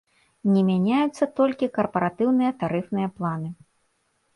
Не 0.53 0.63
мяняюцца 0.69 1.23
толькі 1.41 1.71
карпаратыўныя 1.77 2.51
тарыфныя 2.65 3.07
планы. 3.17 3.49